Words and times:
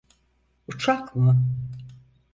Uçak 0.67 1.15
mı? 1.15 1.37